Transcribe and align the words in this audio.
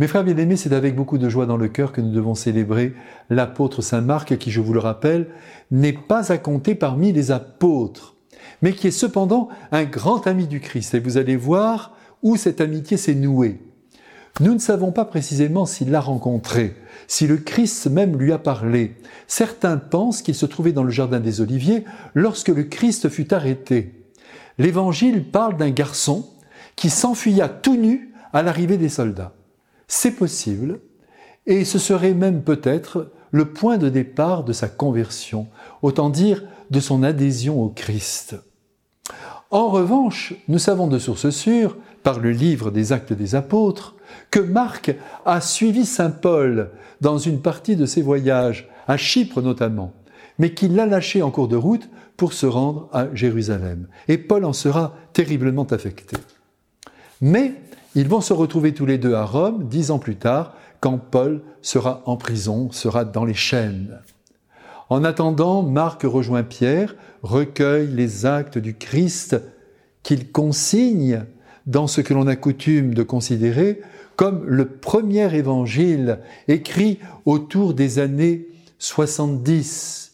Mes 0.00 0.08
frères 0.08 0.24
bien-aimés, 0.24 0.56
c'est 0.56 0.72
avec 0.72 0.96
beaucoup 0.96 1.18
de 1.18 1.28
joie 1.28 1.46
dans 1.46 1.56
le 1.56 1.68
cœur 1.68 1.92
que 1.92 2.00
nous 2.00 2.10
devons 2.10 2.34
célébrer 2.34 2.94
l'apôtre 3.30 3.80
Saint 3.80 4.00
Marc, 4.00 4.36
qui, 4.38 4.50
je 4.50 4.60
vous 4.60 4.72
le 4.72 4.80
rappelle, 4.80 5.28
n'est 5.70 5.92
pas 5.92 6.32
à 6.32 6.38
compter 6.38 6.74
parmi 6.74 7.12
les 7.12 7.30
apôtres, 7.30 8.16
mais 8.60 8.72
qui 8.72 8.88
est 8.88 8.90
cependant 8.90 9.50
un 9.70 9.84
grand 9.84 10.26
ami 10.26 10.48
du 10.48 10.58
Christ. 10.58 10.94
Et 10.94 10.98
vous 10.98 11.16
allez 11.16 11.36
voir 11.36 11.96
où 12.24 12.34
cette 12.34 12.60
amitié 12.60 12.96
s'est 12.96 13.14
nouée. 13.14 13.60
Nous 14.40 14.52
ne 14.52 14.58
savons 14.58 14.90
pas 14.90 15.04
précisément 15.04 15.64
s'il 15.64 15.92
l'a 15.92 16.00
rencontré, 16.00 16.74
si 17.06 17.28
le 17.28 17.36
Christ 17.36 17.86
même 17.86 18.18
lui 18.18 18.32
a 18.32 18.38
parlé. 18.38 18.96
Certains 19.28 19.76
pensent 19.76 20.22
qu'il 20.22 20.34
se 20.34 20.46
trouvait 20.46 20.72
dans 20.72 20.82
le 20.82 20.90
jardin 20.90 21.20
des 21.20 21.40
Oliviers 21.40 21.84
lorsque 22.14 22.48
le 22.48 22.64
Christ 22.64 23.08
fut 23.08 23.32
arrêté. 23.32 24.08
L'Évangile 24.58 25.30
parle 25.30 25.56
d'un 25.56 25.70
garçon 25.70 26.28
qui 26.74 26.90
s'enfuya 26.90 27.48
tout 27.48 27.76
nu 27.76 28.12
à 28.32 28.42
l'arrivée 28.42 28.76
des 28.76 28.88
soldats. 28.88 29.34
C'est 29.88 30.12
possible, 30.12 30.80
et 31.46 31.64
ce 31.64 31.78
serait 31.78 32.14
même 32.14 32.42
peut-être 32.42 33.12
le 33.30 33.52
point 33.52 33.78
de 33.78 33.88
départ 33.88 34.44
de 34.44 34.52
sa 34.52 34.68
conversion, 34.68 35.48
autant 35.82 36.08
dire 36.08 36.44
de 36.70 36.80
son 36.80 37.02
adhésion 37.02 37.62
au 37.62 37.68
Christ. 37.68 38.36
En 39.50 39.68
revanche, 39.68 40.34
nous 40.48 40.58
savons 40.58 40.86
de 40.86 40.98
source 40.98 41.30
sûre, 41.30 41.76
par 42.02 42.20
le 42.20 42.30
livre 42.30 42.70
des 42.70 42.92
actes 42.92 43.12
des 43.12 43.34
apôtres, 43.34 43.96
que 44.30 44.40
Marc 44.40 44.94
a 45.24 45.40
suivi 45.40 45.86
Saint 45.86 46.10
Paul 46.10 46.70
dans 47.00 47.18
une 47.18 47.40
partie 47.40 47.76
de 47.76 47.86
ses 47.86 48.02
voyages, 48.02 48.68
à 48.86 48.96
Chypre 48.96 49.40
notamment, 49.40 49.92
mais 50.38 50.54
qu'il 50.54 50.74
l'a 50.74 50.86
lâché 50.86 51.22
en 51.22 51.30
cours 51.30 51.48
de 51.48 51.56
route 51.56 51.88
pour 52.16 52.32
se 52.32 52.46
rendre 52.46 52.88
à 52.92 53.06
Jérusalem. 53.14 53.88
Et 54.08 54.18
Paul 54.18 54.44
en 54.44 54.52
sera 54.52 54.94
terriblement 55.12 55.64
affecté. 55.64 56.16
Mais 57.20 57.54
ils 57.94 58.08
vont 58.08 58.20
se 58.20 58.32
retrouver 58.32 58.74
tous 58.74 58.86
les 58.86 58.98
deux 58.98 59.14
à 59.14 59.24
Rome 59.24 59.68
dix 59.68 59.90
ans 59.90 59.98
plus 59.98 60.16
tard, 60.16 60.54
quand 60.80 60.98
Paul 60.98 61.42
sera 61.62 62.02
en 62.06 62.16
prison, 62.16 62.70
sera 62.72 63.04
dans 63.04 63.24
les 63.24 63.34
chaînes. 63.34 64.00
En 64.90 65.04
attendant, 65.04 65.62
Marc 65.62 66.02
rejoint 66.02 66.42
Pierre, 66.42 66.94
recueille 67.22 67.88
les 67.88 68.26
actes 68.26 68.58
du 68.58 68.74
Christ 68.74 69.40
qu'il 70.02 70.30
consigne 70.30 71.24
dans 71.66 71.86
ce 71.86 72.00
que 72.00 72.12
l'on 72.12 72.26
a 72.26 72.36
coutume 72.36 72.92
de 72.94 73.02
considérer 73.02 73.80
comme 74.16 74.44
le 74.44 74.66
premier 74.66 75.34
évangile 75.34 76.20
écrit 76.48 76.98
autour 77.24 77.74
des 77.74 77.98
années 77.98 78.48
70. 78.78 80.12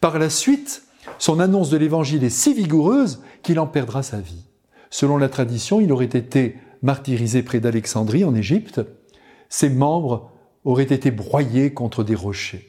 Par 0.00 0.18
la 0.18 0.30
suite, 0.30 0.82
son 1.18 1.38
annonce 1.38 1.70
de 1.70 1.76
l'évangile 1.76 2.24
est 2.24 2.30
si 2.30 2.54
vigoureuse 2.54 3.20
qu'il 3.42 3.60
en 3.60 3.66
perdra 3.66 4.02
sa 4.02 4.20
vie. 4.20 4.44
Selon 4.88 5.18
la 5.18 5.28
tradition, 5.28 5.80
il 5.80 5.92
aurait 5.92 6.06
été 6.06 6.56
martyrisé 6.82 7.42
près 7.42 7.60
d'Alexandrie 7.60 8.24
en 8.24 8.34
Égypte, 8.34 8.80
ses 9.48 9.70
membres 9.70 10.30
auraient 10.64 10.84
été 10.84 11.10
broyés 11.10 11.72
contre 11.72 12.04
des 12.04 12.14
rochers. 12.14 12.68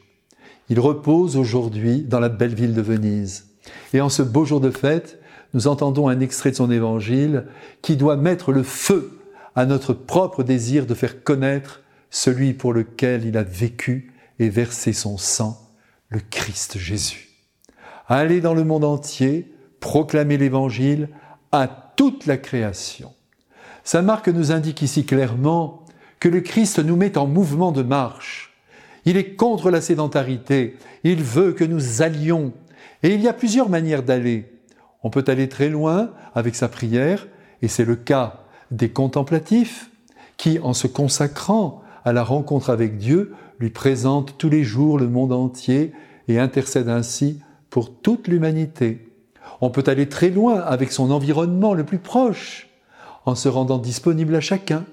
Il 0.68 0.80
repose 0.80 1.36
aujourd'hui 1.36 2.02
dans 2.02 2.20
la 2.20 2.28
belle 2.28 2.54
ville 2.54 2.74
de 2.74 2.82
Venise. 2.82 3.48
Et 3.92 4.00
en 4.00 4.08
ce 4.08 4.22
beau 4.22 4.44
jour 4.44 4.60
de 4.60 4.70
fête, 4.70 5.20
nous 5.54 5.66
entendons 5.66 6.08
un 6.08 6.20
extrait 6.20 6.50
de 6.50 6.56
son 6.56 6.70
évangile 6.70 7.46
qui 7.82 7.96
doit 7.96 8.16
mettre 8.16 8.52
le 8.52 8.62
feu 8.62 9.18
à 9.54 9.66
notre 9.66 9.92
propre 9.92 10.42
désir 10.42 10.86
de 10.86 10.94
faire 10.94 11.22
connaître 11.22 11.82
celui 12.10 12.54
pour 12.54 12.72
lequel 12.72 13.26
il 13.26 13.36
a 13.36 13.42
vécu 13.42 14.12
et 14.38 14.48
versé 14.48 14.92
son 14.92 15.18
sang, 15.18 15.58
le 16.08 16.20
Christ 16.30 16.78
Jésus. 16.78 17.28
Allez 18.08 18.40
dans 18.40 18.54
le 18.54 18.64
monde 18.64 18.84
entier, 18.84 19.52
proclamer 19.80 20.38
l'évangile 20.38 21.08
à 21.52 21.68
toute 21.68 22.26
la 22.26 22.38
création. 22.38 23.12
Saint 23.84 24.02
Marc 24.02 24.28
nous 24.28 24.52
indique 24.52 24.82
ici 24.82 25.04
clairement 25.04 25.84
que 26.20 26.28
le 26.28 26.40
Christ 26.40 26.78
nous 26.78 26.96
met 26.96 27.18
en 27.18 27.26
mouvement 27.26 27.72
de 27.72 27.82
marche. 27.82 28.54
Il 29.04 29.16
est 29.16 29.34
contre 29.34 29.70
la 29.70 29.80
sédentarité, 29.80 30.76
il 31.02 31.22
veut 31.22 31.52
que 31.52 31.64
nous 31.64 32.02
allions. 32.02 32.52
Et 33.02 33.14
il 33.14 33.20
y 33.20 33.28
a 33.28 33.32
plusieurs 33.32 33.68
manières 33.68 34.04
d'aller. 34.04 34.52
On 35.02 35.10
peut 35.10 35.24
aller 35.26 35.48
très 35.48 35.68
loin 35.68 36.10
avec 36.34 36.54
sa 36.54 36.68
prière, 36.68 37.26
et 37.60 37.68
c'est 37.68 37.84
le 37.84 37.96
cas 37.96 38.44
des 38.70 38.90
contemplatifs, 38.90 39.90
qui, 40.36 40.60
en 40.60 40.74
se 40.74 40.86
consacrant 40.86 41.82
à 42.04 42.12
la 42.12 42.22
rencontre 42.22 42.70
avec 42.70 42.98
Dieu, 42.98 43.34
lui 43.58 43.70
présentent 43.70 44.38
tous 44.38 44.48
les 44.48 44.62
jours 44.62 44.98
le 44.98 45.08
monde 45.08 45.32
entier 45.32 45.92
et 46.28 46.38
intercèdent 46.38 46.88
ainsi 46.88 47.40
pour 47.68 47.92
toute 47.92 48.28
l'humanité. 48.28 49.08
On 49.60 49.70
peut 49.70 49.84
aller 49.86 50.08
très 50.08 50.30
loin 50.30 50.60
avec 50.60 50.92
son 50.92 51.10
environnement 51.10 51.74
le 51.74 51.84
plus 51.84 51.98
proche, 51.98 52.68
en 53.24 53.34
se 53.34 53.48
rendant 53.48 53.78
disponible 53.78 54.34
à 54.34 54.40
chacun. 54.40 54.84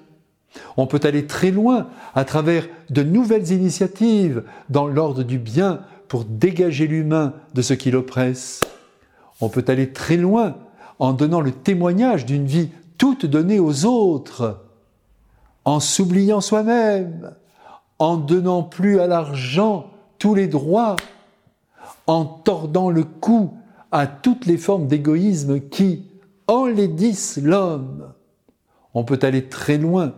On 0.78 0.88
peut 0.88 1.00
aller 1.04 1.26
très 1.28 1.52
loin 1.52 1.88
à 2.16 2.26
travers 2.26 2.68
de 2.90 3.04
nouvelles 3.04 3.52
initiatives 3.52 4.44
dans 4.70 4.88
l'ordre 4.88 5.24
du 5.24 5.38
bien 5.38 5.82
pour 6.08 6.26
dégager 6.26 6.88
l'humain 6.88 7.34
de 7.54 7.62
ce 7.62 7.74
qui 7.74 7.92
l'oppresse. 7.92 8.62
On 9.42 9.50
peut 9.50 9.66
aller 9.68 9.92
très 9.92 10.18
loin 10.18 10.56
en 10.98 11.14
donnant 11.14 11.42
le 11.42 11.52
témoignage 11.52 12.26
d'une 12.26 12.46
vie 12.46 12.70
toute 12.98 13.26
donnée 13.26 13.60
aux 13.60 13.86
autres, 13.86 14.66
en 15.64 15.80
s'oubliant 15.80 16.42
soi-même, 16.42 17.32
en 18.00 18.18
donnant 18.18 18.64
plus 18.64 19.00
à 19.00 19.08
l'argent 19.08 19.92
tous 20.18 20.36
les 20.36 20.48
droits, 20.48 20.98
en 22.08 22.26
tordant 22.26 22.90
le 22.90 23.04
cou 23.04 23.54
à 23.92 24.08
toutes 24.08 24.46
les 24.46 24.58
formes 24.58 24.88
d'égoïsme 24.88 25.62
qui 25.62 26.04
enlaidissent 26.48 27.40
l'homme. 27.42 28.14
On 28.94 29.04
peut 29.04 29.20
aller 29.22 29.46
très 29.46 29.78
loin 29.78 30.16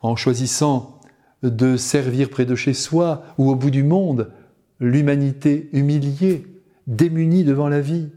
en 0.00 0.16
choisissant 0.16 0.98
de 1.42 1.76
servir 1.76 2.30
près 2.30 2.44
de 2.44 2.54
chez 2.54 2.74
soi 2.74 3.22
ou 3.38 3.50
au 3.50 3.54
bout 3.54 3.70
du 3.70 3.82
monde 3.82 4.32
l'humanité 4.80 5.68
humiliée, 5.72 6.46
démunie 6.86 7.44
devant 7.44 7.68
la 7.68 7.80
vie. 7.80 8.08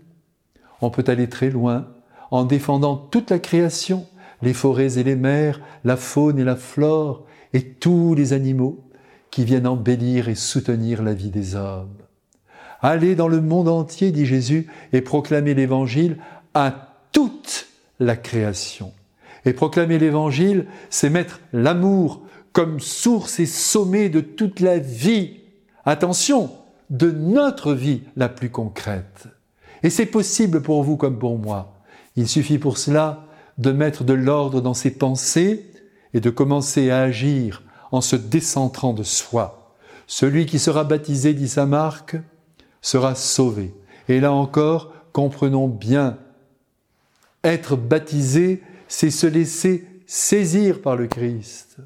On 0.81 0.89
peut 0.89 1.03
aller 1.07 1.29
très 1.29 1.49
loin 1.49 1.87
en 2.31 2.45
défendant 2.45 2.95
toute 2.95 3.29
la 3.29 3.39
création, 3.39 4.07
les 4.41 4.53
forêts 4.53 4.97
et 4.97 5.03
les 5.03 5.15
mers, 5.15 5.61
la 5.83 5.97
faune 5.97 6.39
et 6.39 6.43
la 6.43 6.55
flore, 6.55 7.25
et 7.53 7.63
tous 7.63 8.15
les 8.15 8.33
animaux 8.33 8.83
qui 9.29 9.43
viennent 9.43 9.67
embellir 9.67 10.29
et 10.29 10.35
soutenir 10.35 11.03
la 11.03 11.13
vie 11.13 11.29
des 11.29 11.55
hommes. 11.55 11.95
Allez 12.81 13.15
dans 13.15 13.27
le 13.27 13.41
monde 13.41 13.67
entier, 13.67 14.11
dit 14.11 14.25
Jésus, 14.25 14.67
et 14.93 15.01
proclamez 15.01 15.53
l'Évangile 15.53 16.17
à 16.53 16.95
toute 17.11 17.67
la 17.99 18.15
création. 18.15 18.91
Et 19.45 19.53
proclamer 19.53 19.97
l'Évangile, 19.97 20.67
c'est 20.89 21.09
mettre 21.09 21.39
l'amour 21.53 22.21
comme 22.53 22.79
source 22.79 23.39
et 23.39 23.45
sommet 23.45 24.09
de 24.09 24.21
toute 24.21 24.59
la 24.59 24.77
vie. 24.77 25.39
Attention, 25.85 26.51
de 26.89 27.09
notre 27.09 27.73
vie 27.73 28.03
la 28.15 28.29
plus 28.29 28.49
concrète. 28.49 29.27
Et 29.83 29.89
c'est 29.89 30.05
possible 30.05 30.61
pour 30.61 30.83
vous 30.83 30.97
comme 30.97 31.17
pour 31.17 31.39
moi. 31.39 31.81
Il 32.15 32.27
suffit 32.27 32.59
pour 32.59 32.77
cela 32.77 33.25
de 33.57 33.71
mettre 33.71 34.03
de 34.03 34.13
l'ordre 34.13 34.61
dans 34.61 34.73
ses 34.73 34.91
pensées 34.91 35.71
et 36.13 36.19
de 36.19 36.29
commencer 36.29 36.91
à 36.91 37.01
agir 37.01 37.63
en 37.91 38.01
se 38.01 38.15
décentrant 38.15 38.93
de 38.93 39.03
soi. 39.03 39.75
Celui 40.07 40.45
qui 40.45 40.59
sera 40.59 40.83
baptisé, 40.83 41.33
dit 41.33 41.47
Saint 41.47 41.65
Marc, 41.65 42.17
sera 42.81 43.15
sauvé. 43.15 43.73
Et 44.09 44.19
là 44.19 44.33
encore, 44.33 44.93
comprenons 45.13 45.67
bien, 45.67 46.17
être 47.43 47.75
baptisé, 47.75 48.61
c'est 48.91 49.09
se 49.09 49.25
laisser 49.25 49.85
saisir 50.05 50.81
par 50.81 50.97
le 50.97 51.07
Christ. 51.07 51.77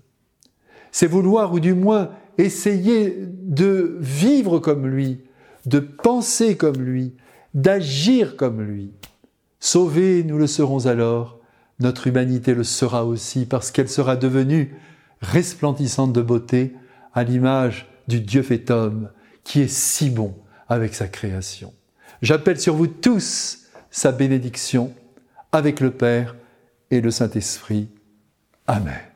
C'est 0.91 1.05
vouloir, 1.05 1.53
ou 1.53 1.59
du 1.59 1.75
moins 1.75 2.09
essayer 2.39 3.15
de 3.19 3.95
vivre 3.99 4.57
comme 4.57 4.87
lui, 4.87 5.19
de 5.67 5.77
penser 5.77 6.57
comme 6.57 6.81
lui, 6.81 7.13
d'agir 7.53 8.35
comme 8.35 8.59
lui. 8.59 8.91
Sauvés, 9.59 10.23
nous 10.23 10.39
le 10.39 10.47
serons 10.47 10.87
alors, 10.87 11.39
notre 11.79 12.07
humanité 12.07 12.55
le 12.55 12.63
sera 12.63 13.05
aussi, 13.05 13.45
parce 13.45 13.69
qu'elle 13.69 13.87
sera 13.87 14.15
devenue 14.15 14.75
resplendissante 15.21 16.11
de 16.11 16.23
beauté 16.23 16.73
à 17.13 17.23
l'image 17.23 17.87
du 18.07 18.19
Dieu 18.19 18.41
fait 18.41 18.71
homme, 18.71 19.11
qui 19.43 19.61
est 19.61 19.71
si 19.71 20.09
bon 20.09 20.33
avec 20.67 20.95
sa 20.95 21.07
création. 21.07 21.71
J'appelle 22.23 22.59
sur 22.59 22.73
vous 22.73 22.87
tous 22.87 23.59
sa 23.91 24.11
bénédiction 24.11 24.91
avec 25.51 25.81
le 25.81 25.91
Père 25.91 26.35
et 26.91 27.01
le 27.01 27.11
Saint-Esprit. 27.11 27.89
Amen. 28.67 29.14